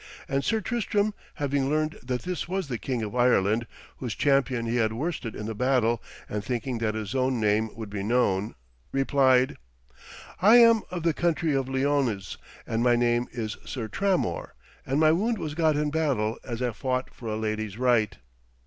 [0.27, 3.67] And Sir Tristram, having learned that this was the King of Ireland,
[3.97, 7.91] whose champion he had worsted in the battle, and thinking that his own name would
[7.91, 8.55] be known,
[8.91, 9.57] replied:
[10.41, 14.55] 'I am of the country of Lyones, and my name is Sir Tramor,
[14.87, 18.17] and my wound was got in battle, as I fought for a lady's right.'